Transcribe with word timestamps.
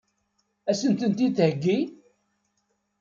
Ad 0.69 0.75
sen-ten-id-theggi? 0.79 1.79